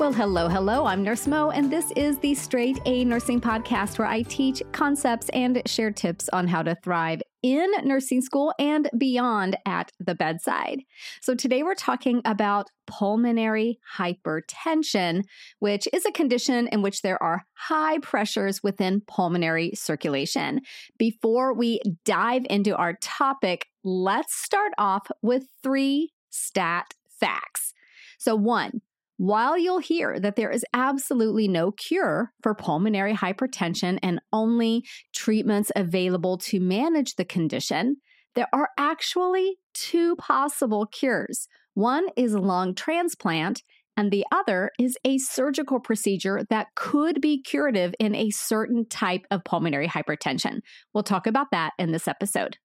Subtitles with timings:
[0.00, 0.86] Well, hello, hello.
[0.86, 5.28] I'm Nurse Mo, and this is the Straight A Nursing Podcast where I teach concepts
[5.34, 10.84] and share tips on how to thrive in nursing school and beyond at the bedside.
[11.20, 15.24] So, today we're talking about pulmonary hypertension,
[15.58, 20.62] which is a condition in which there are high pressures within pulmonary circulation.
[20.96, 27.74] Before we dive into our topic, let's start off with three stat facts.
[28.18, 28.80] So, one,
[29.20, 34.82] while you'll hear that there is absolutely no cure for pulmonary hypertension and only
[35.14, 37.96] treatments available to manage the condition,
[38.34, 41.48] there are actually two possible cures.
[41.74, 43.62] One is lung transplant,
[43.94, 49.26] and the other is a surgical procedure that could be curative in a certain type
[49.30, 50.60] of pulmonary hypertension.
[50.94, 52.56] We'll talk about that in this episode.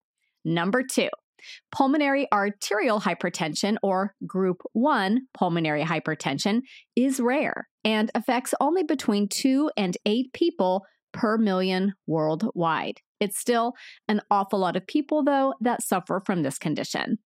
[0.45, 1.09] Number two,
[1.71, 6.61] Pulmonary arterial hypertension, or group 1 pulmonary hypertension,
[6.95, 12.99] is rare and affects only between 2 and 8 people per million worldwide.
[13.19, 13.73] It's still
[14.07, 17.17] an awful lot of people, though, that suffer from this condition.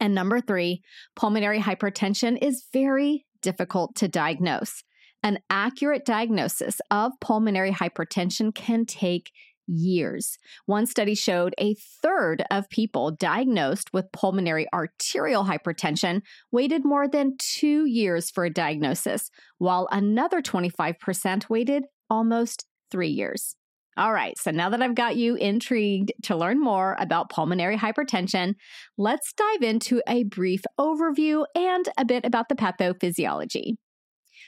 [0.00, 0.82] And number three,
[1.16, 4.82] pulmonary hypertension is very difficult to diagnose.
[5.22, 9.30] An accurate diagnosis of pulmonary hypertension can take
[9.66, 10.38] years.
[10.66, 17.36] One study showed a third of people diagnosed with pulmonary arterial hypertension waited more than
[17.38, 23.54] two years for a diagnosis, while another 25% waited almost three years.
[23.96, 28.54] All right, so now that I've got you intrigued to learn more about pulmonary hypertension,
[28.96, 33.74] let's dive into a brief overview and a bit about the pathophysiology.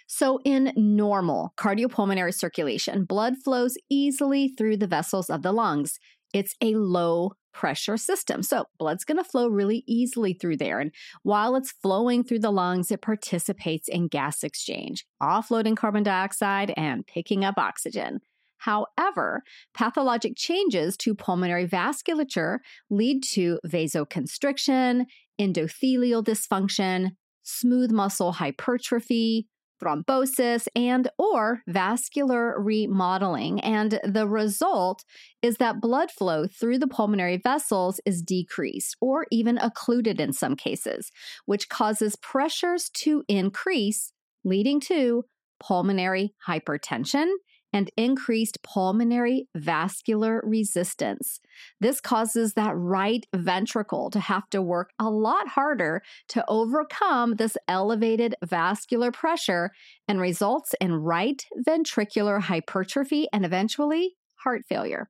[0.06, 5.98] So, in normal cardiopulmonary circulation, blood flows easily through the vessels of the lungs.
[6.32, 8.42] It's a low pressure system.
[8.42, 10.80] So, blood's going to flow really easily through there.
[10.80, 10.92] And
[11.22, 17.06] while it's flowing through the lungs, it participates in gas exchange, offloading carbon dioxide and
[17.06, 18.20] picking up oxygen.
[18.58, 19.42] However,
[19.74, 22.58] pathologic changes to pulmonary vasculature
[22.90, 25.06] lead to vasoconstriction,
[25.40, 27.10] endothelial dysfunction,
[27.42, 29.48] smooth muscle hypertrophy,
[29.82, 33.60] thrombosis and or vascular remodeling.
[33.60, 35.04] And the result
[35.42, 40.56] is that blood flow through the pulmonary vessels is decreased or even occluded in some
[40.56, 41.10] cases
[41.46, 44.12] which causes pressures to increase
[44.44, 45.24] leading to
[45.60, 47.26] pulmonary hypertension
[47.72, 51.40] and increased pulmonary vascular resistance.
[51.80, 57.56] This causes that right ventricle to have to work a lot harder to overcome this
[57.68, 59.70] elevated vascular pressure
[60.08, 65.08] and results in right ventricular hypertrophy and eventually heart failure.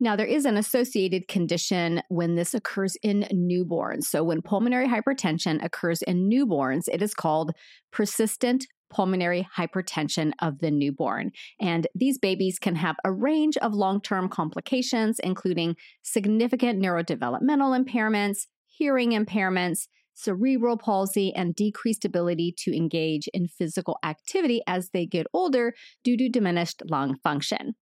[0.00, 4.04] Now, there is an associated condition when this occurs in newborns.
[4.04, 7.52] So, when pulmonary hypertension occurs in newborns, it is called
[7.92, 11.32] persistent pulmonary hypertension of the newborn.
[11.60, 18.46] And these babies can have a range of long term complications, including significant neurodevelopmental impairments,
[18.66, 25.26] hearing impairments, cerebral palsy, and decreased ability to engage in physical activity as they get
[25.34, 27.74] older due to diminished lung function.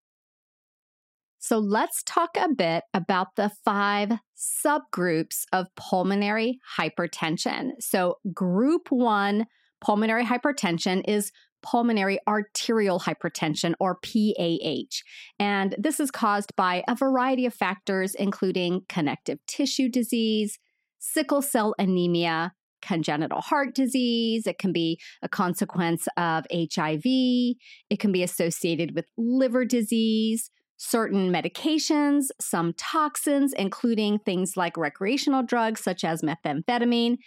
[1.39, 7.73] So let's talk a bit about the five subgroups of pulmonary hypertension.
[7.81, 9.47] So, group one
[9.83, 11.33] pulmonary hypertension is
[11.63, 15.03] pulmonary arterial hypertension or PAH.
[15.39, 20.59] And this is caused by a variety of factors, including connective tissue disease,
[20.99, 24.47] sickle cell anemia, congenital heart disease.
[24.47, 27.03] It can be a consequence of HIV.
[27.05, 35.45] It can be associated with liver disease, certain medications, some toxins, including things like recreational
[35.45, 37.19] drugs such as methamphetamine,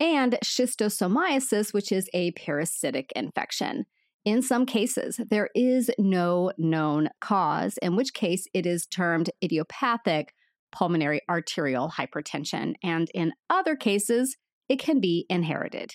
[0.00, 3.86] and schistosomiasis, which is a parasitic infection.
[4.24, 10.34] In some cases, there is no known cause, in which case it is termed idiopathic
[10.70, 12.74] pulmonary arterial hypertension.
[12.82, 14.36] And in other cases,
[14.68, 15.94] it can be inherited.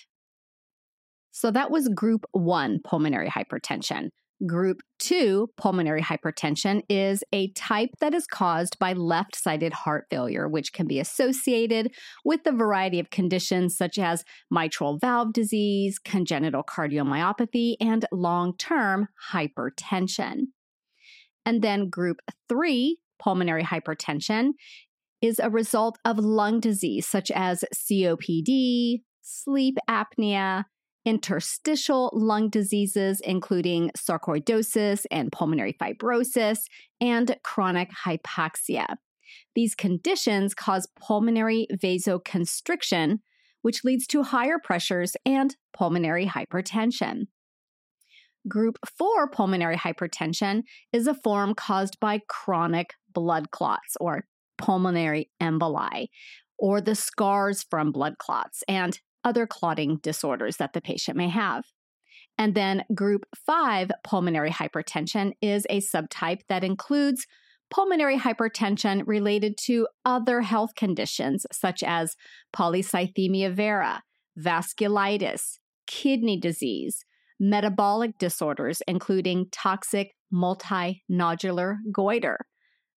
[1.30, 4.10] So that was group one pulmonary hypertension.
[4.46, 10.48] Group 2 pulmonary hypertension is a type that is caused by left sided heart failure,
[10.48, 11.94] which can be associated
[12.24, 19.08] with a variety of conditions such as mitral valve disease, congenital cardiomyopathy, and long term
[19.32, 20.48] hypertension.
[21.46, 22.18] And then group
[22.48, 24.50] 3 pulmonary hypertension
[25.22, 30.64] is a result of lung disease such as COPD, sleep apnea,
[31.04, 36.64] interstitial lung diseases, including sarcoidosis and pulmonary fibrosis,
[37.00, 38.96] and chronic hypoxia.
[39.54, 43.18] These conditions cause pulmonary vasoconstriction,
[43.62, 47.26] which leads to higher pressures and pulmonary hypertension.
[48.46, 54.26] Group 4 pulmonary hypertension is a form caused by chronic blood clots or
[54.58, 56.08] pulmonary emboli,
[56.58, 58.62] or the scars from blood clots.
[58.68, 61.64] And other clotting disorders that the patient may have.
[62.36, 67.26] And then group five pulmonary hypertension is a subtype that includes
[67.70, 72.16] pulmonary hypertension related to other health conditions such as
[72.54, 74.02] polycythemia vera,
[74.38, 77.04] vasculitis, kidney disease,
[77.40, 82.38] metabolic disorders, including toxic multinodular goiter,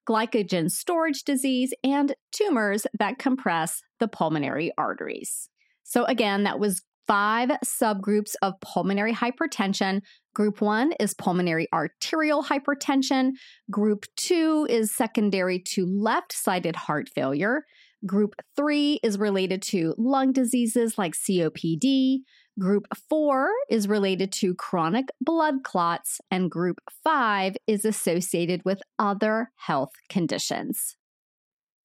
[0.08, 5.49] glycogen storage disease, and tumors that compress the pulmonary arteries.
[5.88, 10.00] So, again, that was five subgroups of pulmonary hypertension.
[10.34, 13.30] Group one is pulmonary arterial hypertension.
[13.70, 17.64] Group two is secondary to left sided heart failure.
[18.04, 22.18] Group three is related to lung diseases like COPD.
[22.58, 26.20] Group four is related to chronic blood clots.
[26.32, 30.96] And group five is associated with other health conditions.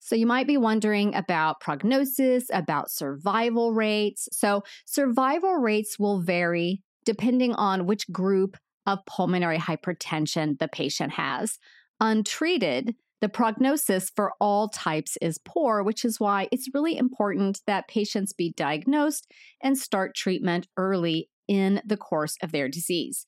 [0.04, 4.28] So, you might be wondering about prognosis, about survival rates.
[4.32, 8.56] So, survival rates will vary depending on which group
[8.86, 11.58] of pulmonary hypertension the patient has.
[12.00, 17.86] Untreated, the prognosis for all types is poor, which is why it's really important that
[17.86, 19.30] patients be diagnosed
[19.62, 23.26] and start treatment early in the course of their disease.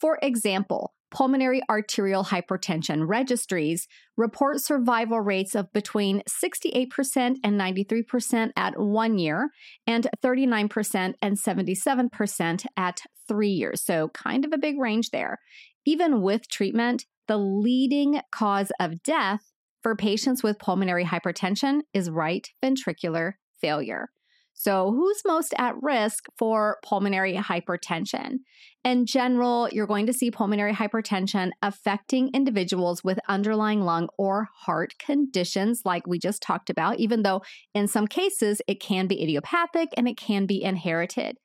[0.00, 3.86] For example, pulmonary arterial hypertension registries
[4.16, 9.50] report survival rates of between 68% and 93% at one year
[9.86, 13.82] and 39% and 77% at three years.
[13.82, 15.38] So, kind of a big range there.
[15.84, 22.48] Even with treatment, the leading cause of death for patients with pulmonary hypertension is right
[22.62, 24.08] ventricular failure.
[24.58, 28.38] So, who's most at risk for pulmonary hypertension?
[28.84, 34.94] In general, you're going to see pulmonary hypertension affecting individuals with underlying lung or heart
[34.98, 37.42] conditions, like we just talked about, even though
[37.74, 41.36] in some cases it can be idiopathic and it can be inherited.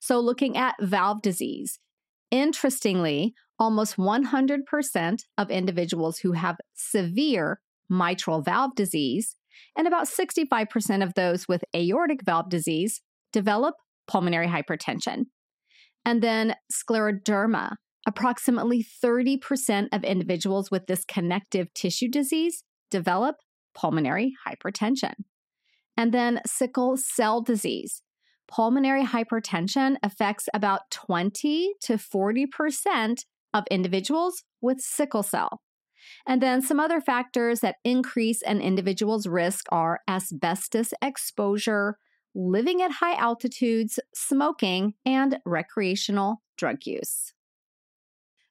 [0.00, 1.80] So, looking at valve disease,
[2.30, 9.34] interestingly, almost 100% of individuals who have severe mitral valve disease
[9.76, 13.00] and about 65% of those with aortic valve disease
[13.32, 13.74] develop
[14.06, 15.24] pulmonary hypertension.
[16.04, 17.74] And then scleroderma.
[18.06, 23.36] Approximately 30% of individuals with this connective tissue disease develop
[23.74, 25.12] pulmonary hypertension.
[25.96, 28.02] And then sickle cell disease.
[28.48, 33.18] Pulmonary hypertension affects about 20 to 40%
[33.52, 35.60] of individuals with sickle cell.
[36.26, 41.98] And then some other factors that increase an individual's risk are asbestos exposure,
[42.34, 47.32] living at high altitudes, smoking, and recreational drug use.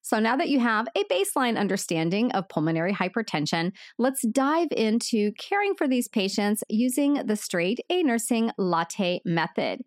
[0.02, 5.76] So, now that you have a baseline understanding of pulmonary hypertension, let's dive into caring
[5.76, 9.82] for these patients using the straight A nursing latte method.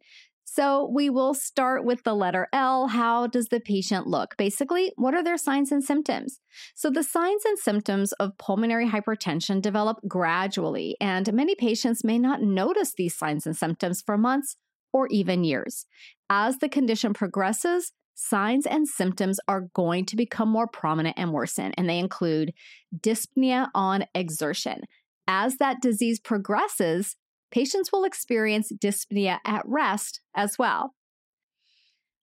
[0.55, 2.89] So we will start with the letter L.
[2.89, 4.37] How does the patient look?
[4.37, 6.41] Basically, what are their signs and symptoms?
[6.75, 12.43] So the signs and symptoms of pulmonary hypertension develop gradually, and many patients may not
[12.43, 14.57] notice these signs and symptoms for months
[14.93, 15.87] or even years.
[16.29, 21.73] As the condition progresses, signs and symptoms are going to become more prominent and worsen,
[21.79, 22.53] and they include
[22.95, 24.83] dyspnea on exertion.
[25.27, 27.17] As that disease progresses,
[27.53, 30.95] patients will experience dyspnea at rest as well.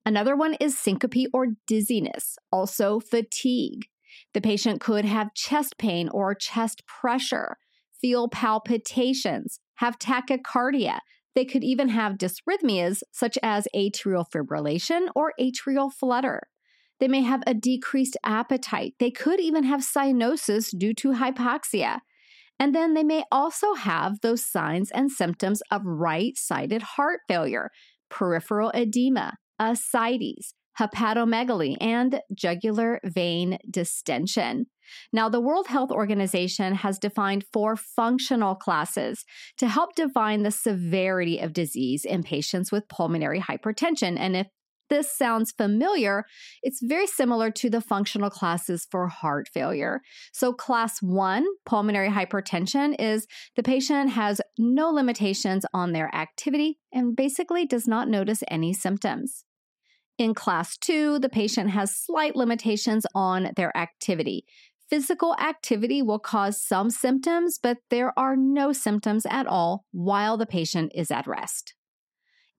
[0.06, 3.86] Another one is syncope or dizziness, also fatigue.
[4.34, 7.58] The patient could have chest pain or chest pressure,
[8.02, 11.00] feel palpitations, have tachycardia.
[11.36, 16.48] They could even have dysrhythmias such as atrial fibrillation or atrial flutter.
[17.00, 18.96] They may have a decreased appetite.
[19.00, 22.00] They could even have cyanosis due to hypoxia.
[22.60, 27.72] And then they may also have those signs and symptoms of right sided heart failure,
[28.10, 34.66] peripheral edema, ascites, hepatomegaly, and jugular vein distension.
[35.14, 39.24] Now, the World Health Organization has defined four functional classes
[39.58, 44.18] to help define the severity of disease in patients with pulmonary hypertension.
[44.18, 44.48] And if
[44.90, 46.26] this sounds familiar,
[46.62, 50.02] it's very similar to the functional classes for heart failure.
[50.34, 57.16] So, class one, pulmonary hypertension, is the patient has no limitations on their activity and
[57.16, 59.44] basically does not notice any symptoms.
[60.18, 64.46] In class two, the patient has slight limitations on their activity.
[64.90, 70.48] Physical activity will cause some symptoms, but there are no symptoms at all while the
[70.48, 71.76] patient is at rest.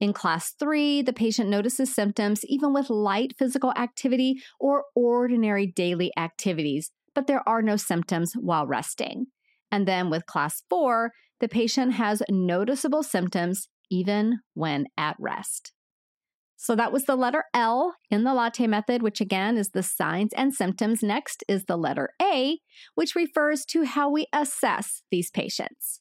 [0.00, 6.11] In class three, the patient notices symptoms even with light physical activity or ordinary daily
[6.16, 9.26] activities, but there are no symptoms while resting.
[9.71, 15.73] And then with class four, the patient has noticeable symptoms even when at rest.
[16.57, 20.33] So that was the letter L in the latte method, which again is the signs
[20.35, 21.02] and symptoms.
[21.02, 22.59] Next is the letter A,
[22.95, 26.00] which refers to how we assess these patients.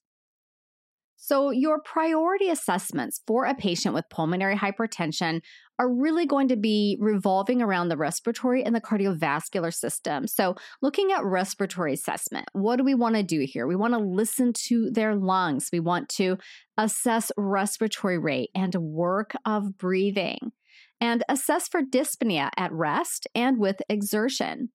[1.29, 5.41] So, your priority assessments for a patient with pulmonary hypertension
[5.77, 10.25] are really going to be revolving around the respiratory and the cardiovascular system.
[10.25, 13.67] So, looking at respiratory assessment, what do we want to do here?
[13.67, 16.39] We want to listen to their lungs, we want to
[16.79, 20.51] assess respiratory rate and work of breathing,
[20.99, 24.69] and assess for dyspnea at rest and with exertion.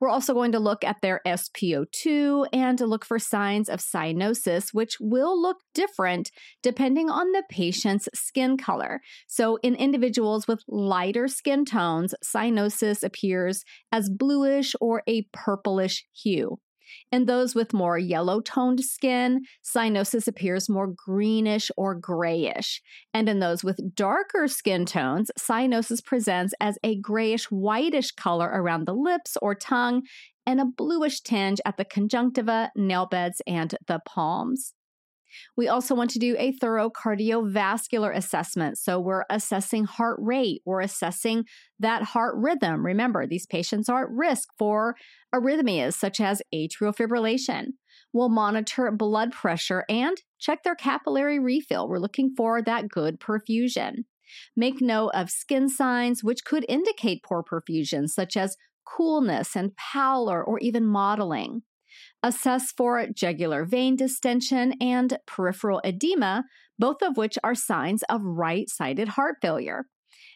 [0.00, 4.72] We're also going to look at their SpO2 and to look for signs of cyanosis,
[4.72, 6.30] which will look different
[6.62, 9.00] depending on the patient's skin color.
[9.28, 16.58] So, in individuals with lighter skin tones, cyanosis appears as bluish or a purplish hue.
[17.12, 22.80] In those with more yellow toned skin, cyanosis appears more greenish or grayish.
[23.12, 28.86] And in those with darker skin tones, cyanosis presents as a grayish whitish color around
[28.86, 30.02] the lips or tongue
[30.46, 34.74] and a bluish tinge at the conjunctiva, nail beds, and the palms.
[35.56, 38.78] We also want to do a thorough cardiovascular assessment.
[38.78, 41.44] So we're assessing heart rate, we're assessing
[41.78, 42.84] that heart rhythm.
[42.84, 44.96] Remember, these patients are at risk for
[45.34, 47.68] arrhythmias such as atrial fibrillation.
[48.12, 51.88] We'll monitor blood pressure and check their capillary refill.
[51.88, 54.04] We're looking for that good perfusion.
[54.56, 60.42] Make note of skin signs which could indicate poor perfusion, such as coolness and pallor
[60.42, 61.62] or even mottling
[62.22, 66.44] assess for jugular vein distension and peripheral edema,
[66.78, 69.86] both of which are signs of right sided heart failure.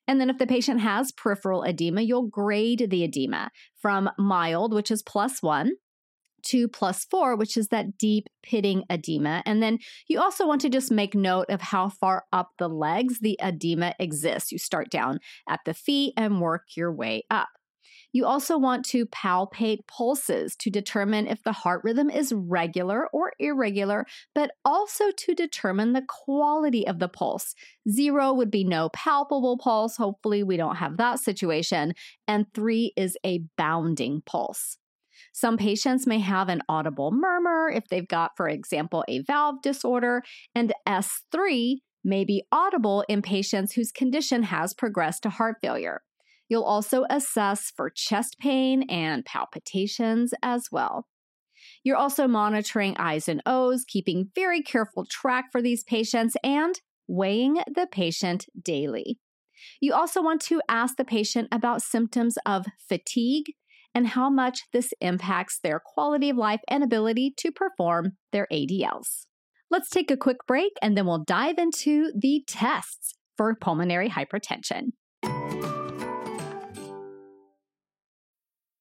[0.07, 3.51] And then, if the patient has peripheral edema, you'll grade the edema
[3.81, 5.73] from mild, which is plus one,
[6.45, 9.43] to plus four, which is that deep pitting edema.
[9.47, 13.21] And then you also want to just make note of how far up the legs
[13.21, 14.53] the edema exists.
[14.53, 17.49] You start down at the feet and work your way up.
[18.13, 23.33] You also want to palpate pulses to determine if the heart rhythm is regular or
[23.39, 27.55] irregular, but also to determine the quality of the pulse.
[27.89, 29.97] Zero would be no palpable pulse.
[29.97, 31.95] Hopefully, we don't have that situation.
[32.29, 34.79] And three is a bounding pulse.
[35.33, 40.23] Some patients may have an audible murmur if they've got, for example, a valve disorder,
[40.55, 46.03] and S3 may be audible in patients whose condition has progressed to heart failure.
[46.49, 51.07] You'll also assess for chest pain and palpitations as well.
[51.83, 57.55] You're also monitoring I's and O's, keeping very careful track for these patients, and weighing
[57.75, 59.19] the patient daily.
[59.81, 63.53] You also want to ask the patient about symptoms of fatigue
[63.95, 69.27] and how much this impacts their quality of life and ability to perform their ADLs.
[69.71, 74.93] Let's take a quick break and then we'll dive into the tests for pulmonary hypertension.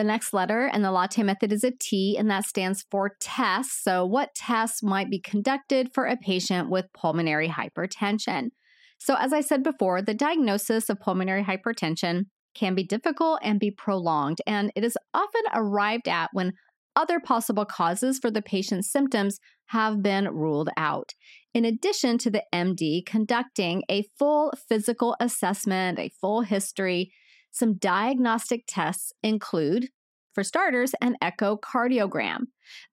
[0.00, 3.84] The next letter in the latte method is a T, and that stands for tests.
[3.84, 8.48] So, what tests might be conducted for a patient with pulmonary hypertension?
[8.96, 13.70] So, as I said before, the diagnosis of pulmonary hypertension can be difficult and be
[13.70, 16.54] prolonged, and it is often arrived at when
[16.96, 21.12] other possible causes for the patient's symptoms have been ruled out.
[21.52, 27.12] In addition to the MD conducting a full physical assessment, a full history,
[27.50, 29.88] some diagnostic tests include,
[30.34, 32.44] for starters, an echocardiogram.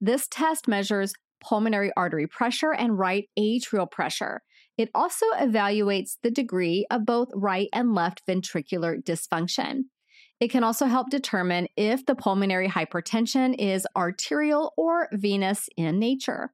[0.02, 4.42] This test measures pulmonary artery pressure and right atrial pressure.
[4.78, 9.86] It also evaluates the degree of both right and left ventricular dysfunction.
[10.40, 16.54] It can also help determine if the pulmonary hypertension is arterial or venous in nature.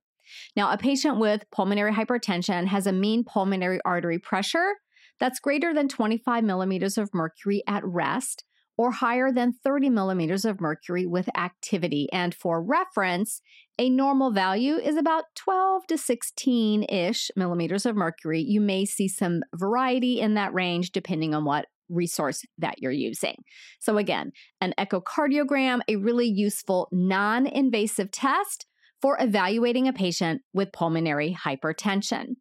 [0.55, 4.75] Now, a patient with pulmonary hypertension has a mean pulmonary artery pressure
[5.19, 8.43] that's greater than 25 millimeters of mercury at rest
[8.77, 12.07] or higher than 30 millimeters of mercury with activity.
[12.11, 13.41] And for reference,
[13.77, 18.41] a normal value is about 12 to 16 ish millimeters of mercury.
[18.41, 23.35] You may see some variety in that range depending on what resource that you're using.
[23.79, 28.65] So, again, an echocardiogram, a really useful non invasive test
[29.01, 32.35] for evaluating a patient with pulmonary hypertension.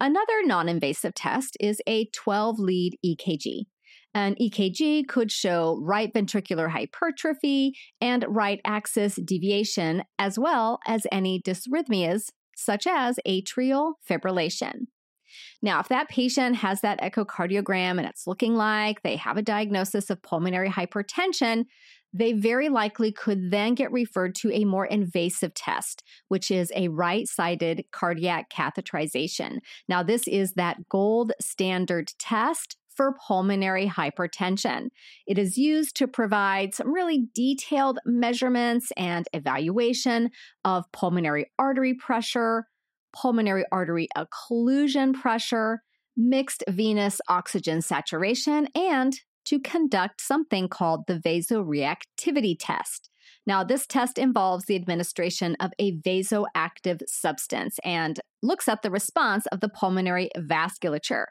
[0.00, 3.66] Another non invasive test is a 12 lead EKG.
[4.14, 11.40] An EKG could show right ventricular hypertrophy and right axis deviation, as well as any
[11.40, 14.86] dysrhythmias, such as atrial fibrillation.
[15.62, 20.10] Now, if that patient has that echocardiogram and it's looking like they have a diagnosis
[20.10, 21.66] of pulmonary hypertension,
[22.12, 26.88] they very likely could then get referred to a more invasive test, which is a
[26.88, 29.58] right sided cardiac catheterization.
[29.88, 34.88] Now, this is that gold standard test for pulmonary hypertension.
[35.26, 40.30] It is used to provide some really detailed measurements and evaluation
[40.64, 42.66] of pulmonary artery pressure,
[43.14, 45.82] pulmonary artery occlusion pressure,
[46.16, 53.10] mixed venous oxygen saturation, and to conduct something called the vasoreactivity test.
[53.48, 59.46] Now, this test involves the administration of a vasoactive substance and looks at the response
[59.46, 61.24] of the pulmonary vasculature.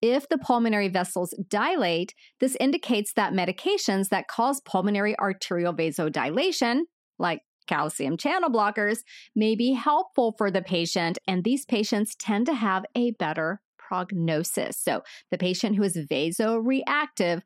[0.00, 6.82] If the pulmonary vessels dilate, this indicates that medications that cause pulmonary arterial vasodilation,
[7.18, 8.98] like calcium channel blockers,
[9.34, 14.76] may be helpful for the patient, and these patients tend to have a better prognosis.
[14.76, 17.42] So, the patient who is vasoreactive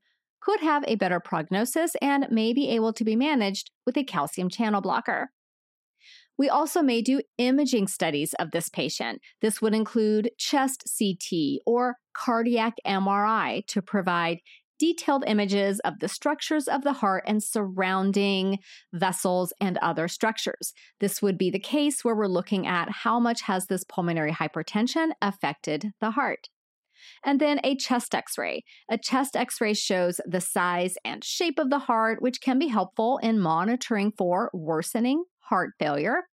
[0.49, 4.49] could have a better prognosis and may be able to be managed with a calcium
[4.49, 5.31] channel blocker.
[6.39, 9.21] We also may do imaging studies of this patient.
[9.43, 14.39] This would include chest CT or cardiac MRI to provide
[14.79, 18.59] detailed images of the structures of the heart and surrounding
[18.95, 20.73] vessels and other structures.
[21.01, 25.11] This would be the case where we're looking at how much has this pulmonary hypertension
[25.21, 26.49] affected the heart.
[27.25, 28.65] And then a chest x ray.
[28.91, 32.69] A chest x ray shows the size and shape of the heart, which can be
[32.69, 36.25] helpful in monitoring for worsening heart failure.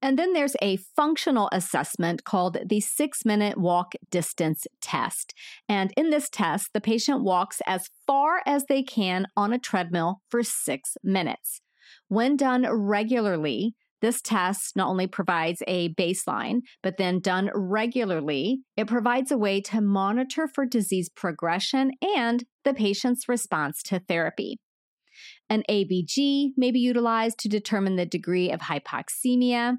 [0.00, 5.34] And then there's a functional assessment called the six minute walk distance test.
[5.68, 10.20] And in this test, the patient walks as far as they can on a treadmill
[10.30, 11.60] for six minutes.
[12.06, 18.86] When done regularly, this test not only provides a baseline, but then done regularly, it
[18.86, 24.58] provides a way to monitor for disease progression and the patient's response to therapy.
[25.50, 29.78] An ABG may be utilized to determine the degree of hypoxemia,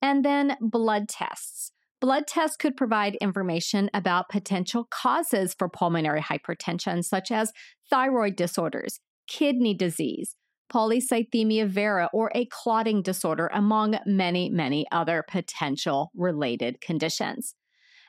[0.00, 1.72] and then blood tests.
[2.00, 7.52] Blood tests could provide information about potential causes for pulmonary hypertension, such as
[7.90, 10.36] thyroid disorders, kidney disease,
[10.72, 17.54] polycythemia vera, or a clotting disorder, among many, many other potential related conditions.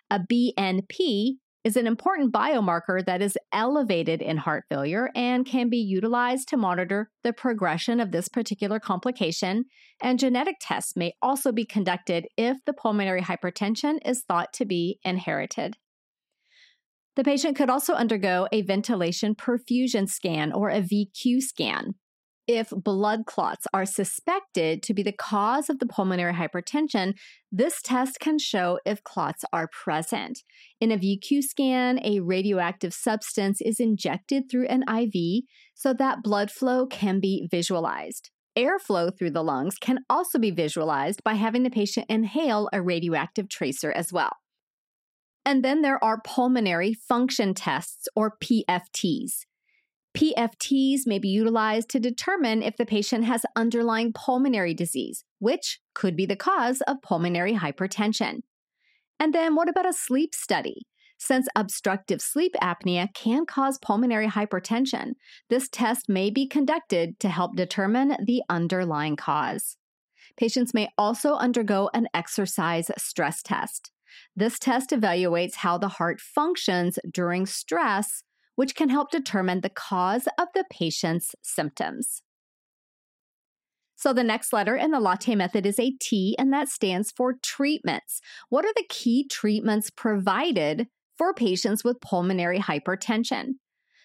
[0.09, 5.77] A BNP is an important biomarker that is elevated in heart failure and can be
[5.77, 9.65] utilized to monitor the progression of this particular complication.
[10.01, 14.99] And genetic tests may also be conducted if the pulmonary hypertension is thought to be
[15.03, 15.75] inherited.
[17.15, 21.95] The patient could also undergo a ventilation perfusion scan or a VQ scan
[22.49, 27.13] if blood clots are suspected to be the cause of the pulmonary hypertension,
[27.51, 30.41] this test can show if clots are present.
[30.81, 35.43] In a VQ scan, a radioactive substance is injected through an IV
[35.75, 38.31] so that blood flow can be visualized.
[38.57, 43.47] Airflow through the lungs can also be visualized by having the patient inhale a radioactive
[43.47, 44.31] tracer as well.
[45.45, 49.45] And then there are pulmonary function tests or PFTs.
[50.15, 56.15] PFTs may be utilized to determine if the patient has underlying pulmonary disease, which could
[56.15, 58.39] be the cause of pulmonary hypertension.
[59.19, 60.87] And then what about a sleep study?
[61.19, 65.11] since obstructive sleep apnea can cause pulmonary hypertension.
[65.49, 69.75] This test may be conducted to help determine the underlying cause.
[70.37, 73.91] Patients may also undergo an exercise stress test.
[74.35, 78.23] This test evaluates how the heart functions during stress,
[78.59, 82.23] which can help determine the cause of the patient's symptoms.
[83.95, 87.35] So the next letter in the latte method is a T, and that stands for
[87.41, 88.19] treatments.
[88.49, 93.51] What are the key treatments provided for patients with pulmonary hypertension?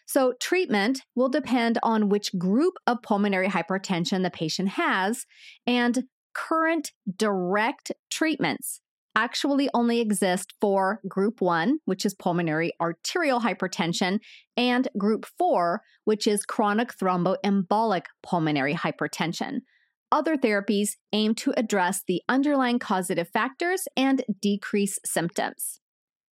[0.07, 5.27] So, treatment will depend on which group of pulmonary hypertension the patient has,
[5.67, 8.81] and current direct treatments
[9.17, 14.19] actually only exist for group one, which is pulmonary arterial hypertension,
[14.57, 19.61] and group four, which is chronic thromboembolic pulmonary hypertension.
[20.11, 25.81] Other therapies aim to address the underlying causative factors and decrease symptoms.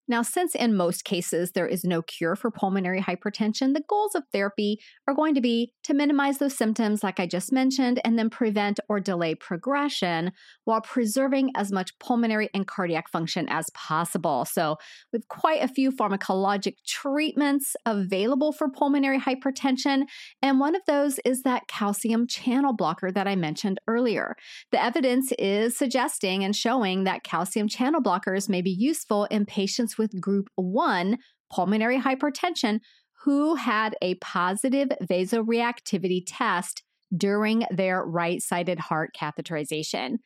[0.08, 4.24] Now, since in most cases there is no cure for pulmonary hypertension, the goals of
[4.32, 8.30] therapy are going to be to minimize those symptoms, like I just mentioned, and then
[8.30, 10.32] prevent or delay progression
[10.66, 14.46] while preserving as much pulmonary and cardiac function as possible.
[14.46, 14.78] So,
[15.14, 20.04] we have quite a few pharmacologic treatments available for pulmonary hypertension,
[20.42, 24.36] and one of those is that calcium channel blocker that I mentioned earlier.
[24.72, 29.91] The evidence is suggesting and showing that calcium channel blockers may be useful in patients
[29.98, 31.18] with group 1
[31.52, 32.80] pulmonary hypertension
[33.24, 36.84] who had a positive vasoreactivity test
[37.16, 40.18] during their right sided heart catheterization.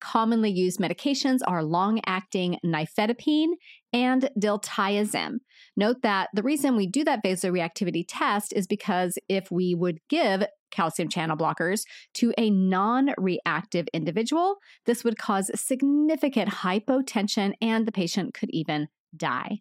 [0.00, 3.50] Commonly used medications are long acting nifedipine
[3.92, 5.36] and diltiazem.
[5.76, 10.46] Note that the reason we do that vasoreactivity test is because if we would give
[10.70, 11.82] calcium channel blockers
[12.14, 14.56] to a non reactive individual,
[14.86, 19.60] this would cause significant hypotension and the patient could even die.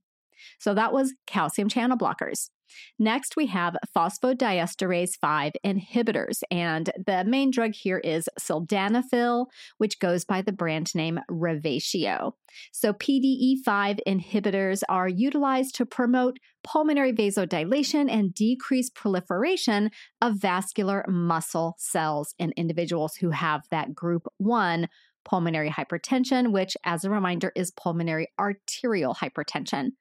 [0.57, 2.49] So that was calcium channel blockers.
[2.97, 10.25] Next, we have phosphodiesterase 5 inhibitors, and the main drug here is sildenafil, which goes
[10.25, 12.33] by the brand name Revatio.
[12.71, 21.75] So, PDE5 inhibitors are utilized to promote pulmonary vasodilation and decrease proliferation of vascular muscle
[21.77, 24.87] cells in individuals who have that group 1
[25.25, 29.91] pulmonary hypertension, which, as a reminder, is pulmonary arterial hypertension.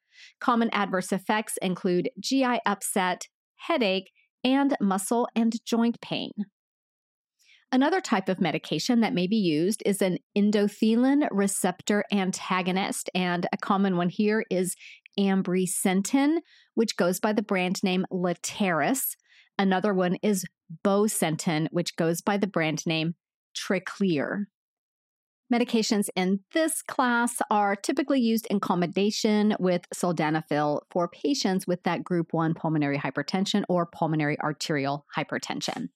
[0.40, 4.10] Common adverse effects include GI upset, headache,
[4.44, 6.32] and muscle and joint pain.
[7.70, 13.58] Another type of medication that may be used is an endothelin receptor antagonist, and a
[13.58, 14.74] common one here is
[15.18, 16.38] ambrisentan,
[16.74, 19.16] which goes by the brand name Letairis.
[19.58, 20.46] Another one is
[20.82, 23.14] bosentan, which goes by the brand name
[23.54, 24.48] Tracleer.
[25.52, 32.04] Medications in this class are typically used in combination with sildenafil for patients with that
[32.04, 35.88] group 1 pulmonary hypertension or pulmonary arterial hypertension.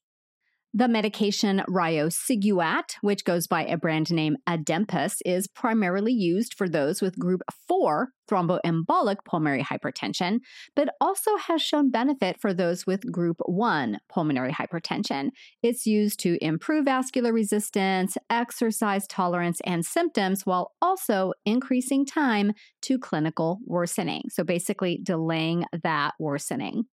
[0.75, 7.03] The medication riociguat, which goes by a brand name Adempas, is primarily used for those
[7.03, 10.39] with group 4 thromboembolic pulmonary hypertension,
[10.75, 15.29] but also has shown benefit for those with group 1 pulmonary hypertension.
[15.63, 22.99] It's used to improve vascular resistance, exercise tolerance, and symptoms while also increasing time to
[22.99, 24.23] clinical worsening.
[24.31, 26.87] So basically, delaying that worsening.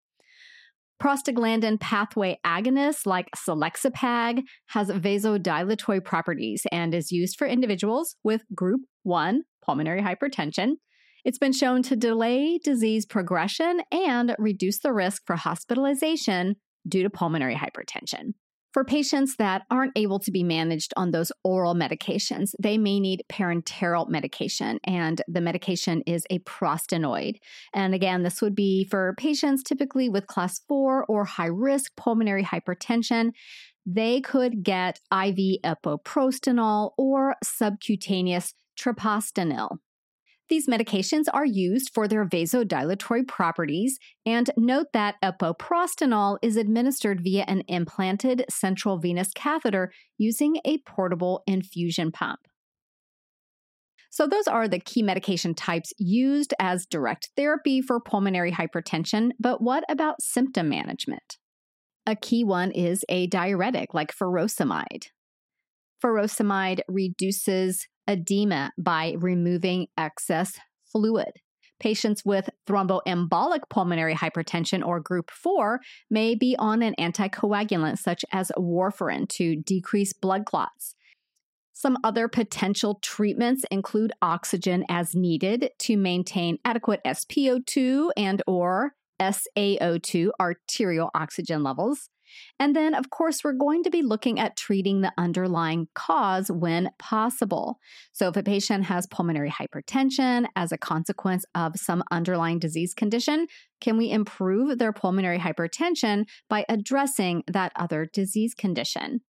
[1.02, 8.82] Prostaglandin pathway agonist like selexipag has vasodilatory properties and is used for individuals with group
[9.04, 10.74] 1 pulmonary hypertension.
[11.24, 16.58] It's been shown to delay disease progression and reduce the risk for hospitalization
[16.88, 18.34] due to pulmonary hypertension.
[18.72, 23.24] For patients that aren't able to be managed on those oral medications, they may need
[23.28, 27.38] parenteral medication, and the medication is a prostanoid.
[27.74, 32.44] And again, this would be for patients typically with class 4 or high risk pulmonary
[32.44, 33.32] hypertension.
[33.88, 39.78] They could get IV epoprostenol or subcutaneous treprostinil.
[40.50, 47.46] These medications are used for their vasodilatory properties, and note that epoprostenol is administered via
[47.48, 52.40] an implanted central venous catheter using a portable infusion pump.
[54.10, 59.30] So, those are the key medication types used as direct therapy for pulmonary hypertension.
[59.40, 61.38] But what about symptom management?
[62.08, 65.10] A key one is a diuretic like furosemide.
[66.04, 70.60] Furosemide reduces edema by removing excess
[70.92, 71.32] fluid.
[71.80, 78.52] Patients with thromboembolic pulmonary hypertension or group 4 may be on an anticoagulant such as
[78.58, 80.96] warfarin to decrease blood clots.
[81.72, 90.32] Some other potential treatments include oxygen as needed to maintain adequate SpO2 and or SaO2
[90.42, 92.10] arterial oxygen levels.
[92.60, 96.90] And then, of course, we're going to be looking at treating the underlying cause when
[97.00, 97.80] possible.
[98.12, 103.48] So, if a patient has pulmonary hypertension as a consequence of some underlying disease condition,
[103.82, 109.22] can we improve their pulmonary hypertension by addressing that other disease condition?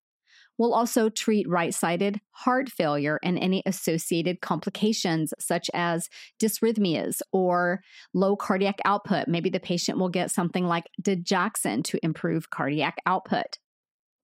[0.57, 6.07] We'll also treat right sided heart failure and any associated complications, such as
[6.41, 7.81] dysrhythmias or
[8.13, 9.27] low cardiac output.
[9.27, 13.57] Maybe the patient will get something like digoxin to improve cardiac output.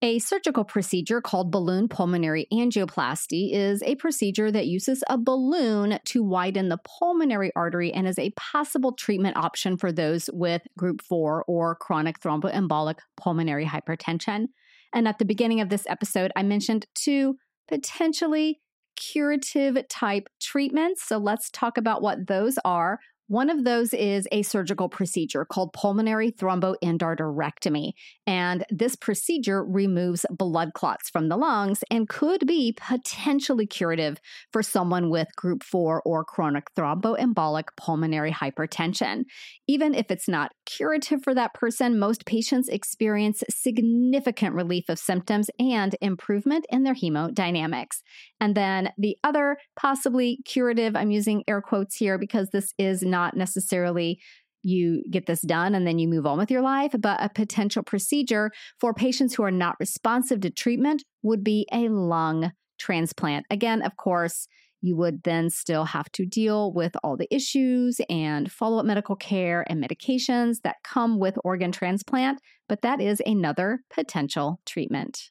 [0.00, 6.22] A surgical procedure called balloon pulmonary angioplasty is a procedure that uses a balloon to
[6.22, 11.44] widen the pulmonary artery and is a possible treatment option for those with group 4
[11.48, 14.46] or chronic thromboembolic pulmonary hypertension.
[14.92, 17.36] And at the beginning of this episode, I mentioned two
[17.68, 18.60] potentially
[18.96, 21.04] curative type treatments.
[21.06, 22.98] So let's talk about what those are.
[23.28, 27.92] One of those is a surgical procedure called pulmonary thromboendarterectomy.
[28.26, 34.18] And this procedure removes blood clots from the lungs and could be potentially curative
[34.50, 39.24] for someone with group 4 or chronic thromboembolic pulmonary hypertension.
[39.66, 45.50] Even if it's not curative for that person, most patients experience significant relief of symptoms
[45.60, 48.00] and improvement in their hemodynamics.
[48.40, 53.17] And then the other possibly curative, I'm using air quotes here because this is not
[53.34, 54.20] necessarily
[54.62, 57.82] you get this done and then you move on with your life, but a potential
[57.82, 58.50] procedure
[58.80, 63.46] for patients who are not responsive to treatment would be a lung transplant.
[63.50, 64.48] Again, of course,
[64.80, 69.16] you would then still have to deal with all the issues and follow up medical
[69.16, 75.30] care and medications that come with organ transplant, but that is another potential treatment.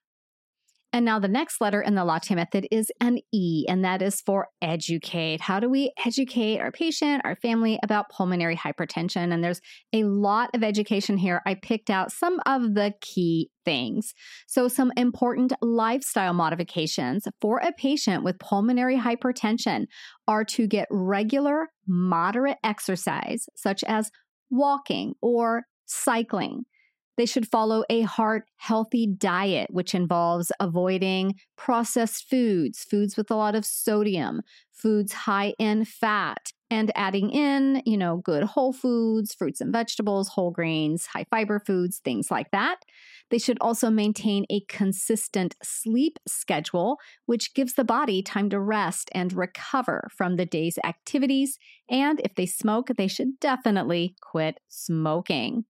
[0.93, 4.21] And now the next letter in the latte method is an E, and that is
[4.21, 5.41] for educate.
[5.41, 9.33] How do we educate our patient, our family about pulmonary hypertension?
[9.33, 9.59] And there's
[9.91, 11.41] a lot of education here.
[11.45, 14.13] I picked out some of the key things.
[14.47, 19.87] So, some important lifestyle modifications for a patient with pulmonary hypertension
[20.27, 24.09] are to get regular, moderate exercise, such as
[24.49, 26.63] walking or cycling
[27.17, 33.35] they should follow a heart healthy diet, which involves avoiding processed foods, foods with a
[33.35, 39.33] lot of sodium, foods high in fat, and adding in, you know, good whole foods,
[39.33, 42.77] fruits and vegetables, whole grains, high fiber foods, things like that.
[43.29, 49.09] They should also maintain a consistent sleep schedule, which gives the body time to rest
[49.13, 51.57] and recover from the day's activities.
[51.89, 55.65] And if they smoke, they should definitely quit smoking.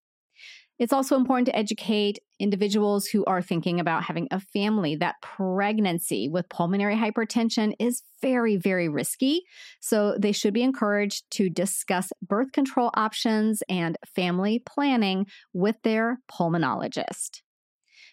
[0.78, 6.28] It's also important to educate individuals who are thinking about having a family that pregnancy
[6.28, 9.42] with pulmonary hypertension is very, very risky.
[9.80, 16.20] So they should be encouraged to discuss birth control options and family planning with their
[16.30, 17.42] pulmonologist.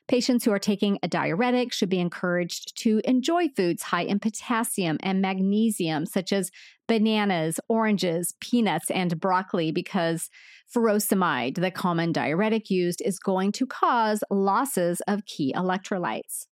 [0.07, 4.97] Patients who are taking a diuretic should be encouraged to enjoy foods high in potassium
[5.01, 6.51] and magnesium, such as
[6.87, 10.29] bananas, oranges, peanuts, and broccoli, because
[10.73, 16.45] furosemide, the common diuretic used, is going to cause losses of key electrolytes.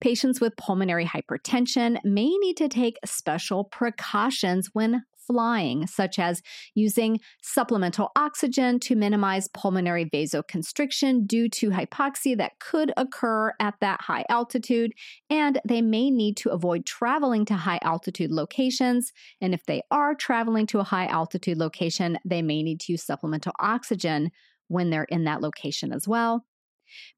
[0.00, 6.42] Patients with pulmonary hypertension may need to take special precautions when flying, such as
[6.74, 14.00] using supplemental oxygen to minimize pulmonary vasoconstriction due to hypoxia that could occur at that
[14.00, 14.92] high altitude.
[15.30, 19.12] And they may need to avoid traveling to high altitude locations.
[19.40, 23.04] And if they are traveling to a high altitude location, they may need to use
[23.04, 24.30] supplemental oxygen
[24.68, 26.44] when they're in that location as well.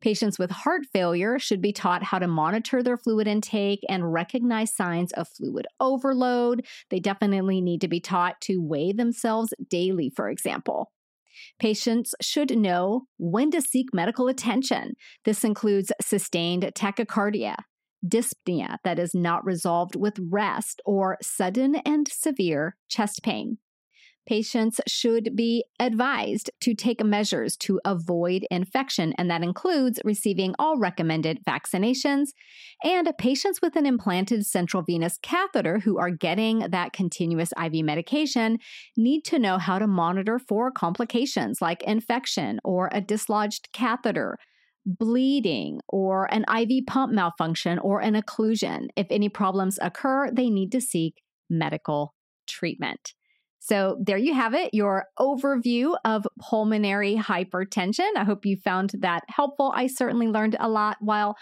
[0.00, 4.74] Patients with heart failure should be taught how to monitor their fluid intake and recognize
[4.74, 6.66] signs of fluid overload.
[6.90, 10.92] They definitely need to be taught to weigh themselves daily, for example.
[11.59, 14.94] Patients should know when to seek medical attention.
[15.24, 17.56] This includes sustained tachycardia,
[18.06, 23.59] dyspnea that is not resolved with rest, or sudden and severe chest pain
[24.26, 30.78] patients should be advised to take measures to avoid infection, and that includes receiving all
[30.78, 32.28] recommended vaccinations.
[32.85, 38.59] And patients with an implanted central venous catheter who are getting that continuous IV medication
[38.96, 44.38] need to know how to monitor for complications like infection or a dislodged catheter
[44.87, 48.88] bleeding or an IV pump malfunction or an occlusion.
[48.96, 52.14] If any problems occur, they need to seek medical
[52.46, 53.12] treatment.
[53.61, 58.11] So, there you have it, your overview of pulmonary hypertension.
[58.16, 59.73] I hope you found that helpful.
[59.75, 61.37] I certainly learned a lot while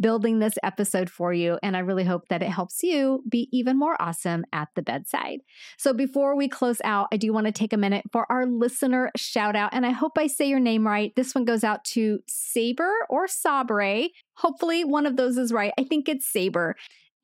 [0.00, 1.58] building this episode for you.
[1.62, 5.40] And I really hope that it helps you be even more awesome at the bedside.
[5.76, 9.10] So before we close out, I do want to take a minute for our listener
[9.16, 9.74] shout out.
[9.74, 11.12] And I hope I say your name right.
[11.16, 14.08] This one goes out to Saber or Sabre.
[14.34, 15.72] Hopefully, one of those is right.
[15.78, 16.76] I think it's Saber.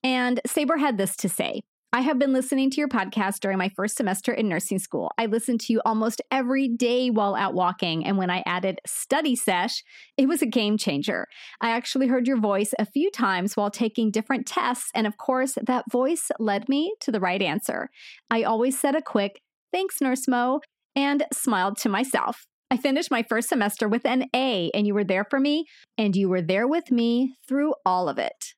[0.02, 1.62] And Saber had this to say
[1.94, 5.12] I have been listening to your podcast during my first semester in nursing school.
[5.16, 9.36] I listened to you almost every day while out walking, and when I added study
[9.36, 9.84] sesh,
[10.16, 11.28] it was a game changer.
[11.60, 15.56] I actually heard your voice a few times while taking different tests, and of course,
[15.62, 17.90] that voice led me to the right answer.
[18.28, 19.40] I always said a quick,
[19.72, 20.62] thanks, Nurse Mo,
[20.96, 22.44] and smiled to myself.
[22.72, 26.16] I finished my first semester with an A, and you were there for me, and
[26.16, 28.54] you were there with me through all of it.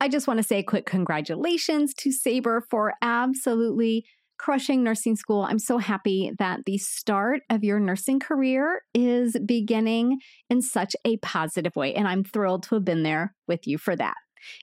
[0.00, 4.04] I just want to say a quick congratulations to Saber for absolutely
[4.38, 5.42] crushing nursing school.
[5.42, 11.16] I'm so happy that the start of your nursing career is beginning in such a
[11.18, 11.94] positive way.
[11.94, 14.14] And I'm thrilled to have been there with you for that.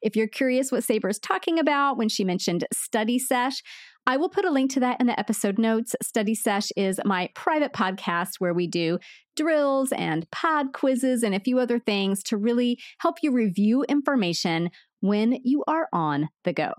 [0.02, 3.62] If you're curious what Saber's talking about when she mentioned Study Sesh,
[4.08, 5.96] I will put a link to that in the episode notes.
[6.02, 9.00] Study Sesh is my private podcast where we do
[9.36, 14.70] drills and pod quizzes and a few other things to really help you review information
[15.08, 16.74] when you are on the go.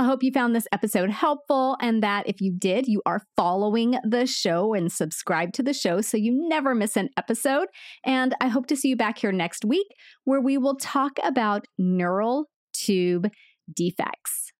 [0.00, 3.98] I hope you found this episode helpful and that if you did, you are following
[4.02, 7.66] the show and subscribe to the show so you never miss an episode.
[8.02, 9.86] And I hope to see you back here next week
[10.24, 13.28] where we will talk about neural tube
[13.76, 14.52] defects.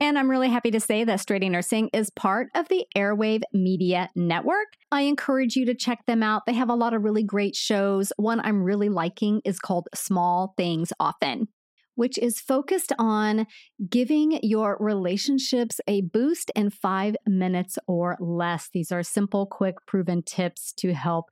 [0.00, 3.42] And I'm really happy to say that Straight A Nursing is part of the Airwave
[3.52, 4.68] Media Network.
[4.90, 6.42] I encourage you to check them out.
[6.46, 8.10] They have a lot of really great shows.
[8.16, 11.48] One I'm really liking is called Small Things Often
[11.94, 13.46] which is focused on
[13.88, 18.68] giving your relationships a boost in five minutes or less.
[18.72, 21.30] These are simple, quick, proven tips to help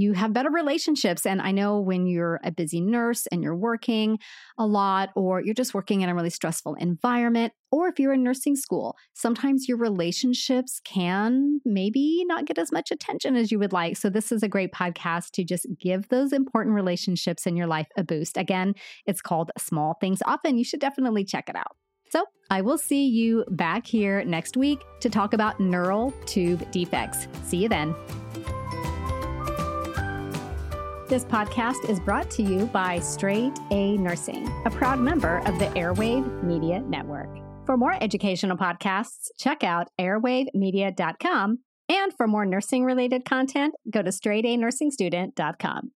[0.00, 1.26] you have better relationships.
[1.26, 4.18] And I know when you're a busy nurse and you're working
[4.58, 8.22] a lot, or you're just working in a really stressful environment, or if you're in
[8.22, 13.72] nursing school, sometimes your relationships can maybe not get as much attention as you would
[13.72, 13.96] like.
[13.96, 17.86] So, this is a great podcast to just give those important relationships in your life
[17.96, 18.36] a boost.
[18.36, 18.74] Again,
[19.06, 20.58] it's called Small Things Often.
[20.58, 21.76] You should definitely check it out.
[22.10, 27.28] So, I will see you back here next week to talk about neural tube defects.
[27.44, 27.94] See you then.
[31.10, 35.64] This podcast is brought to you by Straight A Nursing, a proud member of the
[35.74, 37.36] Airwave Media Network.
[37.66, 41.58] For more educational podcasts, check out airwavemedia.com.
[41.88, 45.90] And for more nursing related content, go to straightanursingstudent.com.